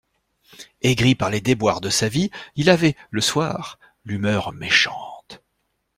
[0.81, 5.43] Aigri par les déboires de sa vie, il avait, le soir, l'humeur méchante.